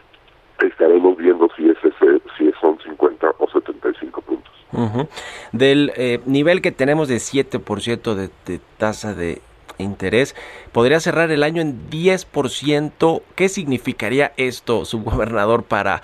[0.66, 4.54] estaremos viendo si es ese, si son 50 o 75 puntos.
[4.72, 5.08] Uh -huh.
[5.52, 9.42] Del eh, nivel que tenemos de 7% de, de tasa de
[9.78, 10.36] interés,
[10.72, 13.22] podría cerrar el año en 10%.
[13.36, 16.02] ¿Qué significaría esto, subgobernador, para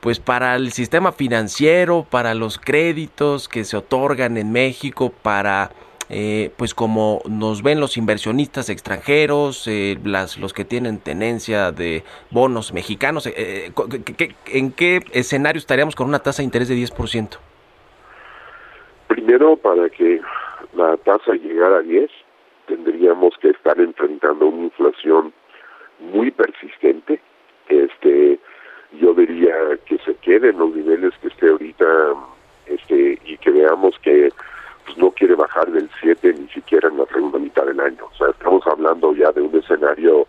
[0.00, 5.70] pues para el sistema financiero, para los créditos que se otorgan en México, para
[6.10, 12.02] eh, pues como nos ven los inversionistas extranjeros, eh, las, los que tienen tenencia de
[12.30, 13.72] bonos mexicanos, eh,
[14.46, 17.38] ¿en qué escenario estaríamos con una tasa de interés de 10%?
[19.08, 20.20] Primero, para que
[20.74, 22.10] la tasa llegara a 10,
[22.66, 25.32] tendríamos que estar enfrentando una inflación
[26.00, 27.20] muy persistente.
[27.68, 28.38] Este,
[28.92, 29.54] yo diría
[29.86, 31.84] que se quede en los niveles que esté ahorita
[32.66, 34.32] este, y que veamos que
[34.84, 38.06] pues, no quiere bajar del 7 ni siquiera en la segunda mitad del año.
[38.12, 40.26] O sea, estamos hablando ya de un escenario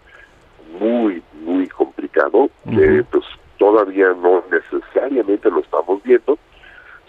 [0.80, 2.78] muy, muy complicado, uh -huh.
[2.78, 3.26] que pues
[3.58, 6.38] todavía no necesariamente lo estamos viendo,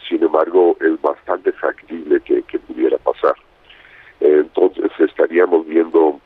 [0.08, 3.34] sin embargo es bastante factible que, pudiera pasar.
[4.20, 6.20] Entonces estaríamos viendo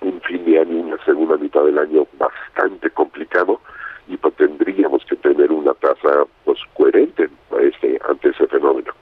[0.00, 3.60] un fin de año una segunda mitad del año bastante complicado
[4.10, 7.30] y pues tendríamos que tener una tasa pues coherente
[7.60, 8.92] este ante ese fenómeno.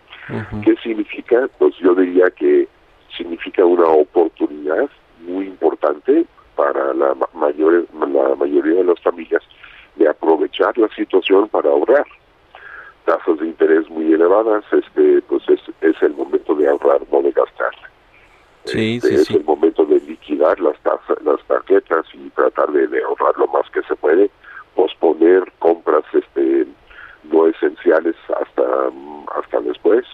[0.63, 1.49] ¿Qué significa?
[1.59, 2.69] Pues yo diría que
[3.17, 4.91] significa una oportunidad
[5.21, 9.43] muy importante para la mayor la mayoría de las familias
[9.97, 12.05] de aprovechar la situación para ahorrar
[13.09, 17.33] tasas de interés muy elevadas, este, pues es, es el momento de ahorrar, no de
[17.33, 17.73] gastar.
[18.65, 19.37] Sí, este, sí, es sí.
[19.37, 23.69] el momento de liquidar las, tasas, las tarjetas y tratar de, de, ahorrar lo más
[23.71, 24.31] que se puede,
[24.79, 26.65] posponer compras este,
[27.25, 28.63] no esenciales hasta,
[29.37, 30.05] hasta después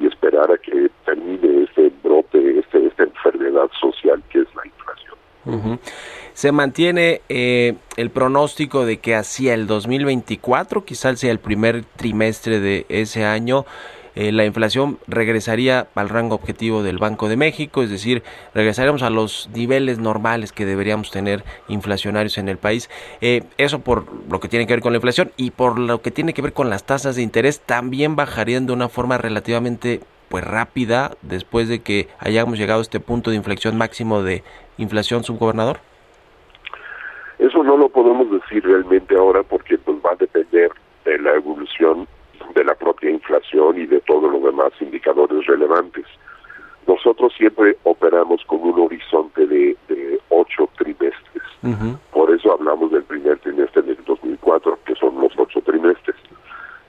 [0.00, 5.78] y esperar a que termine este brote, este, esta enfermedad social que es la inflación.
[6.32, 12.58] Se mantiene eh, el pronóstico de que hacia el 2024, quizás sea el primer trimestre
[12.58, 13.64] de ese año,
[14.14, 18.22] eh, la inflación regresaría al rango objetivo del Banco de México, es decir,
[18.54, 22.90] regresaremos a los niveles normales que deberíamos tener inflacionarios en el país.
[23.20, 26.10] Eh, eso por lo que tiene que ver con la inflación y por lo que
[26.10, 30.44] tiene que ver con las tasas de interés, también bajarían de una forma relativamente pues
[30.44, 34.42] rápida después de que hayamos llegado a este punto de inflexión máximo de
[34.78, 35.78] inflación, subgobernador.
[37.38, 40.70] Eso no lo podemos decir realmente ahora porque pues va a depender
[41.04, 42.08] de la evolución
[42.54, 46.06] de la propia inflación y de todos los demás indicadores relevantes.
[46.86, 51.42] Nosotros siempre operamos con un horizonte de, de ocho trimestres.
[51.62, 51.98] Uh -huh.
[52.12, 56.16] Por eso hablamos del primer trimestre del 2004, que son los ocho trimestres.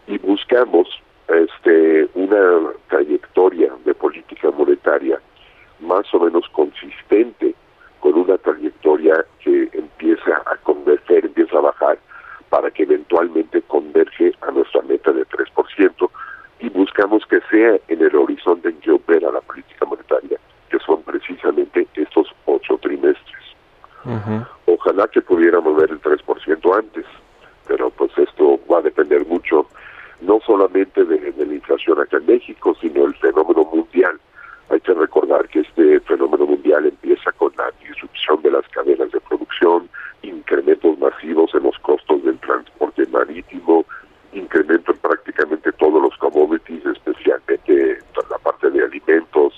[0.07, 0.87] Y buscamos
[1.27, 5.19] este, una trayectoria de política monetaria
[5.79, 7.55] más o menos consistente
[7.99, 11.97] con una trayectoria que empieza a converger, empieza a bajar
[12.55, 16.09] para que eventualmente converge a nuestra meta de 3%
[16.61, 20.39] y buscamos que sea en el horizonte en que opera la política monetaria,
[20.69, 23.43] que son precisamente estos ocho trimestres.
[24.05, 24.47] Uh -huh.
[24.67, 27.05] Ojalá que pudiéramos ver el 3% antes,
[27.67, 29.67] pero pues esto va a depender mucho
[30.21, 34.17] no solamente de, de la inflación acá en México, sino el fenómeno mundial.
[34.69, 39.19] Hay que recordar que este fenómeno mundial empieza con la disrupción de las cadenas de
[39.21, 39.89] producción,
[40.23, 43.85] incrementos masivos en los costos del transporte marítimo,
[44.33, 47.99] incremento en prácticamente todos los commodities, especialmente
[48.29, 49.53] la parte de alimentos,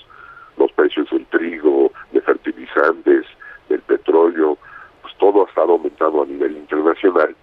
[0.56, 3.24] los precios del trigo, de fertilizantes,
[3.68, 4.58] del petróleo,
[5.02, 7.34] pues todo ha estado aumentando a nivel internacional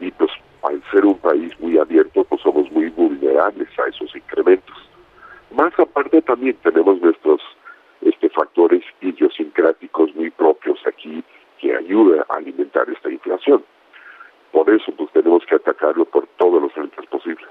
[0.00, 0.30] y pues
[0.62, 4.76] al ser un país muy abierto, pues somos muy vulnerables a esos incrementos.
[5.52, 7.40] Más aparte también tenemos nuestros
[8.02, 11.24] este, factores idiosincráticos muy propios aquí
[11.58, 13.64] que ayuda a alimentar esta inflación.
[14.52, 17.48] Por eso pues tenemos que atacarlo por todos los frentes posibles.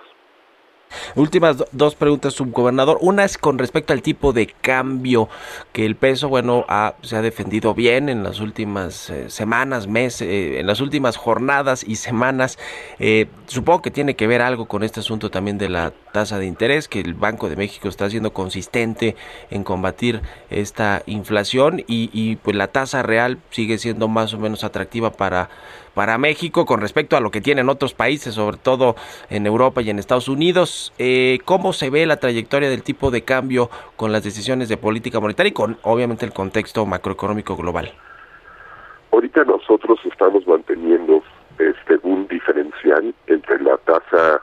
[1.28, 2.98] Últimas do dos preguntas, subgobernador.
[3.02, 5.30] Una es con respecto al tipo de cambio
[5.72, 10.28] que el peso, bueno, ha, se ha defendido bien en las últimas eh, semanas, meses,
[10.28, 12.58] eh, en las últimas jornadas y semanas.
[13.00, 16.46] Eh, supongo que tiene que ver algo con este asunto también de la tasa de
[16.46, 19.16] interés, que el Banco de México está siendo consistente
[19.52, 25.12] en combatir esta inflación y, pues la tasa real sigue siendo más o menos atractiva
[25.12, 25.50] para
[25.98, 28.96] para México con respecto a lo que tienen otros países, sobre todo
[29.32, 30.94] en Europa y en Estados Unidos.
[31.00, 35.20] Eh, ¿Cómo se ve la trayectoria del tipo de cambio con las decisiones de política
[35.20, 37.94] monetaria y con obviamente el contexto macroeconómico global?
[39.12, 41.24] Ahorita nosotros estamos manteniendo
[41.58, 44.42] este un diferencial entre la tasa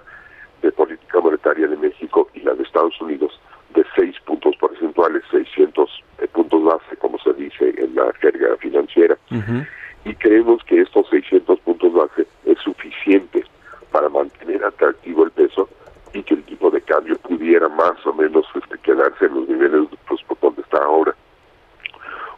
[0.63, 3.41] de política monetaria de México y la de Estados Unidos
[3.75, 5.91] de 6 puntos porcentuales, 600
[6.33, 9.17] puntos base, como se dice en la jerga financiera.
[9.31, 9.67] Uh -huh
[10.05, 13.45] y creemos que estos 600 puntos base es suficiente
[13.91, 15.69] para mantener atractivo el peso
[16.15, 19.89] y que el tipo de cambio pudiera más o menos este, quedarse en los niveles
[20.09, 21.15] pues, por donde está ahora.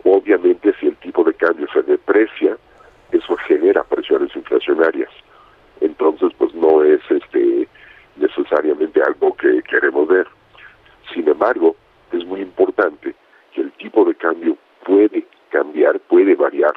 [0.05, 2.57] Obviamente si el tipo de cambio se deprecia,
[3.13, 5.11] eso genera presiones inflacionarias.
[5.81, 7.69] Entonces pues no es este
[8.17, 10.27] necesariamente algo que queremos ver.
[11.13, 11.77] Sin embargo,
[12.13, 13.15] es muy importante
[13.53, 16.73] que el tipo de cambio puede cambiar, puede variar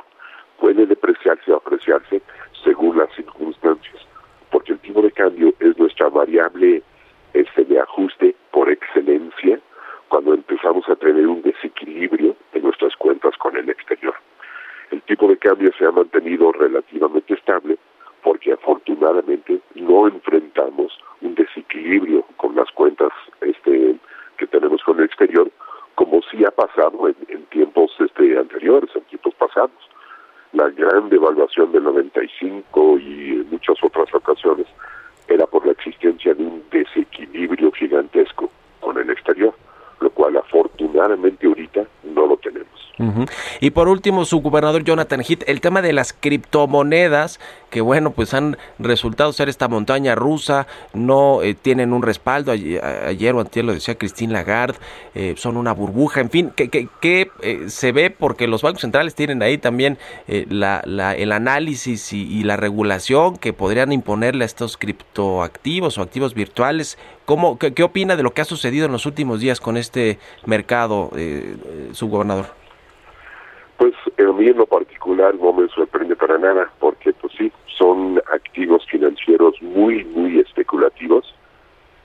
[0.60, 2.22] puede depreciarse o apreciarse
[2.64, 3.98] según las circunstancias,
[4.52, 6.84] porque el tipo de cambio es nuestra variable
[7.34, 9.60] este, de ajuste por excelencia
[10.10, 14.16] cuando empezamos a tener un desequilibrio en nuestras cuentas con el exterior.
[14.92, 17.78] El tipo de cambio se ha mantenido relativamente estable
[18.24, 20.92] porque afortunadamente no enfrentamos
[21.22, 23.96] un desequilibrio con las cuentas este,
[24.38, 25.50] que tenemos con el exterior,
[25.96, 29.72] como sí ha pasado en, en tiempos este, anteriores, en tiempos pasados
[30.54, 34.66] la gran devaluación del 95 y en muchas otras ocasiones
[35.28, 38.50] era por la existencia de un desequilibrio gigantesco
[40.90, 42.68] desafortunadamente ahorita no lo tenemos.
[43.62, 48.34] Y por último, su gobernador Jonathan Heath, el tema de las criptomonedas, que bueno, pues
[48.34, 53.74] han resultado ser esta montaña rusa, no eh, tienen un respaldo, ayer, o antes lo
[53.74, 54.78] decía Christine Lagarde,
[55.16, 56.90] eh, son una burbuja, en fin, que,
[57.42, 60.82] eh, se ve porque los bancos centrales tienen ahí también la,
[61.18, 66.98] el análisis y, la regulación que podrían imponerle a estos criptoactivos o activos virtuales.
[67.24, 71.12] ¿Cómo, qué, opina de lo que ha sucedido en los últimos días con este mercado,
[71.94, 72.59] su gobernador?
[73.80, 78.22] Pues a mí en lo particular no me sorprende para nada, porque pues sí, son
[78.30, 81.34] activos financieros muy, muy especulativos,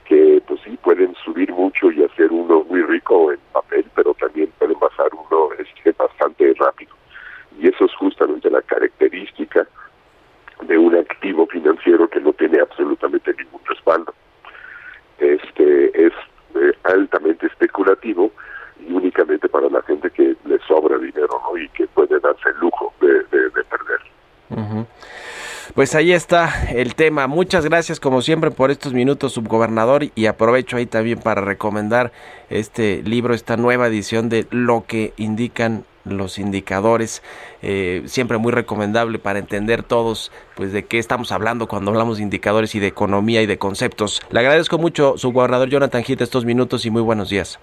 [0.05, 4.49] que pues sí, pueden subir mucho y hacer uno muy rico en papel, pero también
[4.57, 6.95] pueden bajar uno este, bastante rápido.
[7.59, 9.67] Y eso es justamente la característica
[10.61, 14.13] de un activo financiero que no tiene absolutamente ningún respaldo.
[15.19, 16.13] Este es
[16.55, 18.31] eh, altamente especulativo
[18.79, 21.57] y únicamente para la gente que le sobra dinero ¿no?
[21.57, 23.23] y que puede darse el lujo de,
[23.63, 24.85] perder.
[25.85, 27.27] Pues ahí está el tema.
[27.27, 32.11] Muchas gracias como siempre por estos minutos, subgobernador, y aprovecho ahí también para recomendar
[32.49, 37.21] este libro, esta nueva edición de Lo que indican los indicadores,
[37.61, 42.23] eh, siempre muy recomendable para entender todos pues de qué estamos hablando cuando hablamos de
[42.23, 44.23] indicadores y de economía y de conceptos.
[44.31, 47.59] Le agradezco mucho, subgobernador Jonathan Gita, estos minutos y muy buenos días.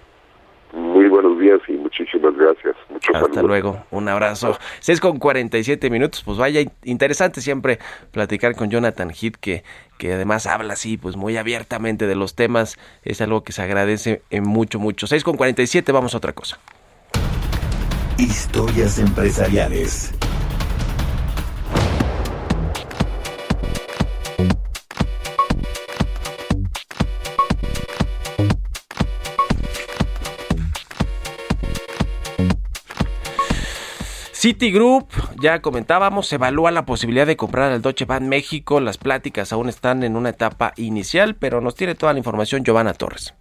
[0.71, 2.77] Muy buenos días y muchísimas gracias.
[3.13, 4.57] Hasta luego, un abrazo.
[4.79, 7.79] 6 con 47 minutos, pues vaya interesante siempre
[8.11, 9.63] platicar con Jonathan Heath, que,
[9.97, 14.21] que además habla así, pues muy abiertamente de los temas, es algo que se agradece
[14.29, 15.07] en mucho, mucho.
[15.07, 16.59] 6 con 47, vamos a otra cosa.
[18.17, 20.13] Historias empresariales.
[34.43, 35.07] Citigroup,
[35.41, 38.81] ya comentábamos, evalúa la posibilidad de comprar al Deutsche Bank México.
[38.81, 42.93] Las pláticas aún están en una etapa inicial, pero nos tiene toda la información Giovanna
[42.93, 43.33] Torres.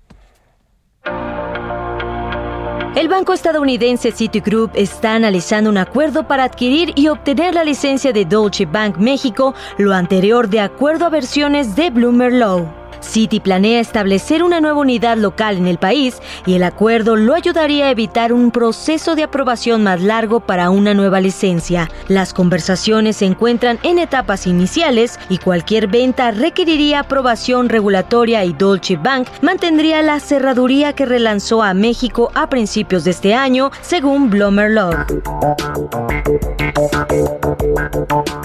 [2.95, 8.25] El banco estadounidense Citigroup está analizando un acuerdo para adquirir y obtener la licencia de
[8.25, 12.82] Deutsche Bank México, lo anterior de acuerdo a versiones de Bloomer.
[13.03, 17.87] Citi planea establecer una nueva unidad local en el país y el acuerdo lo ayudaría
[17.87, 21.91] a evitar un proceso de aprobación más largo para una nueva licencia.
[22.09, 28.97] Las conversaciones se encuentran en etapas iniciales y cualquier venta requeriría aprobación regulatoria y Dolce
[28.97, 34.71] Bank mantendría la cerraduría que relanzó a México a principios de este año, según Blomer
[34.71, 34.93] Law.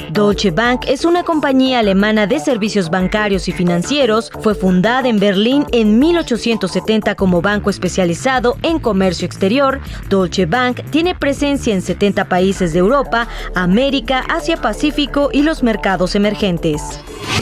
[0.09, 5.65] Deutsche Bank es una compañía alemana de servicios bancarios y financieros fue fundada en Berlín
[5.73, 9.81] en 1870 como banco especializado en comercio exterior.
[10.07, 16.15] Deutsche Bank tiene presencia en 70 países de Europa, América, Asia Pacífico y los mercados
[16.15, 16.81] emergentes.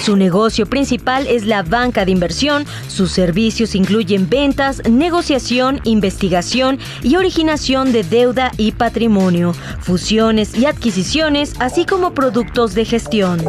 [0.02, 2.66] Su negocio principal es la banca de inversión.
[2.88, 11.54] Sus servicios incluyen ventas, negociación, investigación y originación de deuda y patrimonio, fusiones y adquisiciones,
[11.60, 13.46] así como productos de gestión.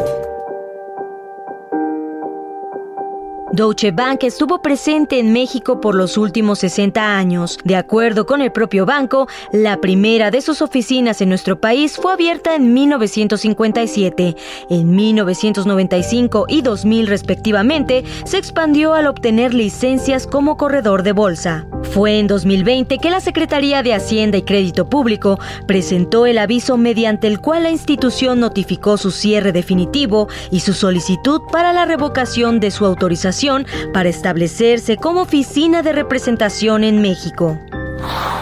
[3.56, 7.58] Deutsche Bank estuvo presente en México por los últimos 60 años.
[7.64, 12.12] De acuerdo con el propio banco, la primera de sus oficinas en nuestro país fue
[12.12, 14.36] abierta en 1957.
[14.68, 21.66] En 1995 y 2000 respectivamente, se expandió al obtener licencias como corredor de bolsa.
[21.94, 27.26] Fue en 2020 que la Secretaría de Hacienda y Crédito Público presentó el aviso mediante
[27.26, 32.70] el cual la institución notificó su cierre definitivo y su solicitud para la revocación de
[32.70, 33.45] su autorización
[33.92, 37.58] para establecerse como oficina de representación en México.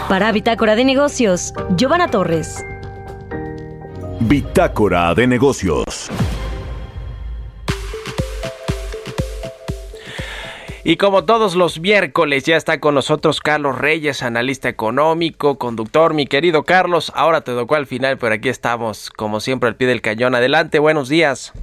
[0.09, 2.63] Para Bitácora de Negocios, Giovanna Torres.
[4.19, 6.09] Bitácora de Negocios.
[10.87, 16.13] Y como todos los miércoles ya está con nosotros Carlos Reyes, analista económico, conductor.
[16.13, 19.87] Mi querido Carlos, ahora te tocó al final, pero aquí estamos, como siempre, al pie
[19.87, 20.35] del cañón.
[20.35, 21.53] Adelante, buenos días.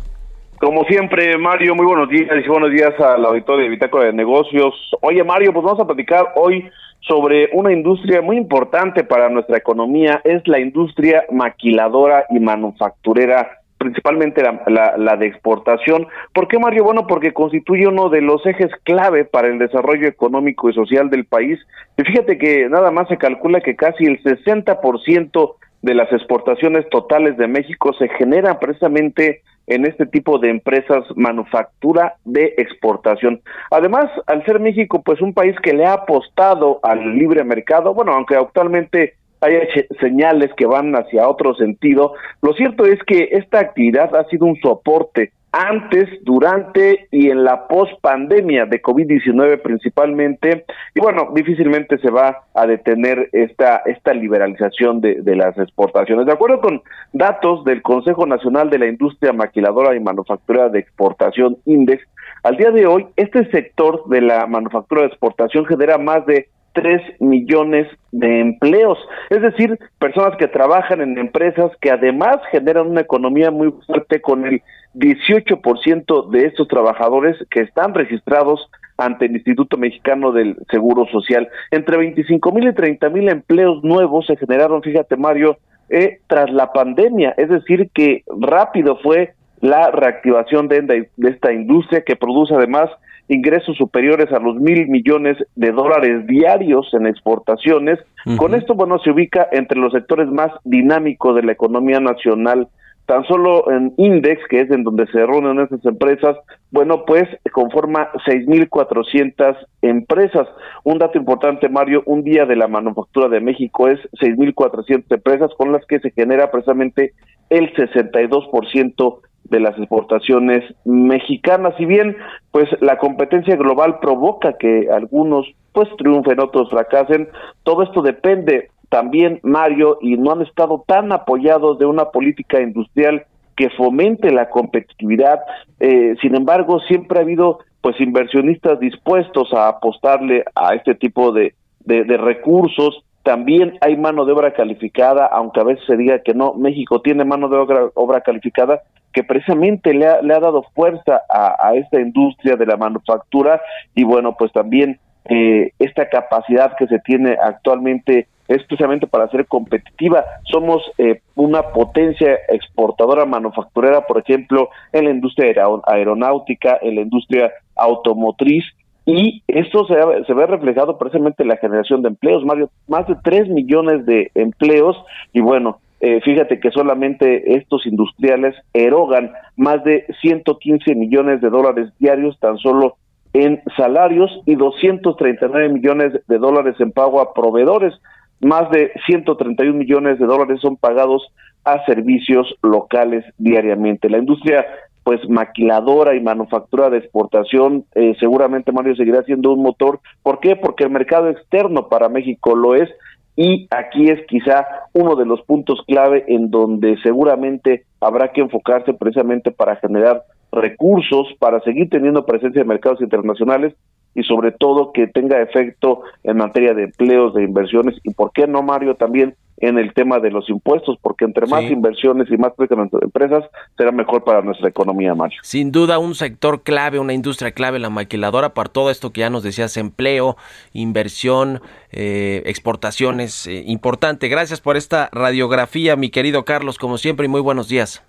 [0.63, 4.73] Como siempre, Mario, muy buenos días y buenos días al auditorio de Bitácora de Negocios.
[5.01, 10.21] Oye, Mario, pues vamos a platicar hoy sobre una industria muy importante para nuestra economía,
[10.23, 16.07] es la industria maquiladora y manufacturera principalmente la, la, de exportación.
[16.33, 16.85] ¿Por qué, Mario?
[16.85, 21.25] Bueno, porque constituye uno de los ejes clave para el desarrollo económico y social del
[21.25, 21.59] país.
[21.97, 27.37] Y fíjate que nada más se calcula que casi el 60% de las exportaciones totales
[27.37, 33.41] de México se generan precisamente en este tipo de empresas manufactura de exportación.
[33.71, 38.13] Además, al ser México pues un país que le ha apostado al libre mercado, bueno,
[38.13, 39.55] aunque actualmente hay
[40.01, 44.57] señales que van hacia otro sentido, lo cierto es que esta actividad ha sido un
[44.61, 50.65] soporte antes, durante y en la post-pandemia de COVID-19 principalmente.
[50.95, 56.27] Y bueno, difícilmente se va a detener esta, esta liberalización de, de, las exportaciones.
[56.27, 56.83] De acuerdo con
[57.13, 62.03] datos del Consejo Nacional de la Industria Maquiladora y Manufactura de Exportación, INDEX,
[62.43, 67.21] al día de hoy, este sector de la manufactura de exportación genera más de 3
[67.21, 68.99] millones de empleos,
[69.31, 74.47] es decir, personas que trabajan en empresas que además generan una economía muy fuerte con
[74.47, 74.63] el
[74.95, 81.49] 18% de estos trabajadores que están registrados ante el Instituto Mexicano del Seguro Social.
[81.71, 86.73] Entre 25 mil y 30 mil empleos nuevos se generaron, fíjate Mario, eh, tras la
[86.73, 92.91] pandemia, es decir, que rápido fue la reactivación de, de esta industria que produce además
[93.29, 97.99] ingresos superiores a los mil millones de dólares diarios en exportaciones.
[98.37, 102.69] Con esto, bueno, se ubica entre los sectores más dinámicos de la economía nacional
[103.07, 106.37] tan solo en Index, que es en donde se reúnen estas empresas,
[106.71, 110.49] bueno, pues conforma 6.400 empresas.
[110.85, 115.73] Un dato importante, Mario, un día de la manufactura de México es 6.400 empresas con
[115.73, 117.13] las que se genera precisamente
[117.51, 121.75] el 62% de las exportaciones mexicanas.
[121.77, 122.17] Si bien,
[122.51, 127.29] pues la competencia global provoca que algunos pues triunfen, otros fracasen,
[127.63, 133.25] todo esto depende también, Mario, y no han estado tan apoyados de una política industrial
[133.57, 135.41] que fomente la competitividad.
[135.81, 141.55] Eh, sin embargo, siempre ha habido pues inversionistas dispuestos a apostarle a este tipo de,
[141.87, 143.03] de, recursos.
[143.23, 147.25] También hay mano de obra calificada, aunque a veces se diga que no, México tiene
[147.25, 148.83] mano de obra, obra calificada
[149.15, 153.59] que precisamente le ha, le ha dado fuerza a, a, esta industria de la manufactura
[153.95, 159.47] y bueno, pues también eh, esta capacidad que se tiene actualmente es precisamente para ser
[159.47, 160.25] competitiva.
[160.45, 165.55] Somos eh, una potencia exportadora manufacturera, por ejemplo, en la industria
[165.87, 168.65] aeronáutica, en la industria automotriz,
[169.05, 173.49] y esto se, ve reflejado precisamente en la generación de empleos, Mario, más de 3
[173.49, 174.97] millones de empleos,
[175.33, 181.91] y bueno, eh, fíjate que solamente estos industriales erogan más de 115 millones de dólares
[181.99, 182.97] diarios tan solo
[183.33, 187.95] en salarios y 239 millones de dólares en pago a proveedores
[188.43, 191.33] más de 131 millones de dólares son pagados
[191.65, 194.11] a servicios locales diariamente.
[194.11, 194.67] La industria
[195.05, 200.01] pues maquiladora y manufactura de exportación eh, seguramente Mario seguirá siendo un motor.
[200.23, 200.57] ¿Por qué?
[200.57, 202.89] Porque el mercado externo para México lo es
[203.35, 208.93] y aquí es quizá uno de los puntos clave en donde seguramente habrá que enfocarse
[208.93, 210.23] precisamente para generar
[210.53, 213.75] recursos, para seguir teniendo presencia en mercados internacionales
[214.15, 218.47] y sobre todo que tenga efecto en materia de empleos, de inversiones y por qué
[218.47, 222.53] no Mario también en el tema de los impuestos, porque entre más inversiones y más
[223.01, 223.45] empresas
[223.77, 225.39] será mejor para nuestra economía, Mario.
[225.43, 229.31] Sin duda un sector clave, una industria clave, la maquiladora, para todo esto que ya
[229.31, 230.37] nos decías, empleo,
[230.73, 231.61] inversión,
[231.93, 234.29] eh, exportaciones, eh, importante.
[234.29, 238.03] Gracias por esta radiografía, mi querido Carlos, como siempre, y muy buenos días.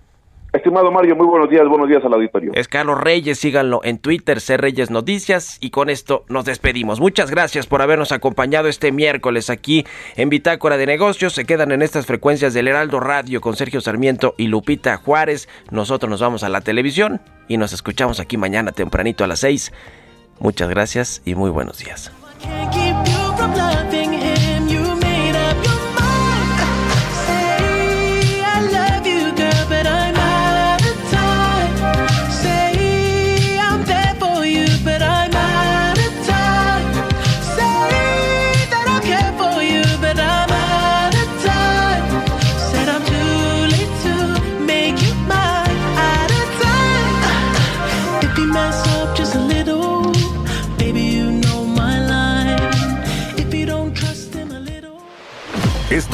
[0.54, 2.52] Estimado Mario, muy buenos días, buenos días al auditorio.
[2.54, 7.00] Es Carlos Reyes, síganlo en Twitter, C Reyes Noticias, y con esto nos despedimos.
[7.00, 9.84] Muchas gracias por habernos acompañado este miércoles aquí
[10.14, 11.32] en Bitácora de Negocios.
[11.32, 15.48] Se quedan en estas frecuencias del Heraldo Radio con Sergio Sarmiento y Lupita Juárez.
[15.72, 19.72] Nosotros nos vamos a la televisión y nos escuchamos aquí mañana tempranito a las 6.
[20.38, 22.12] Muchas gracias y muy buenos días.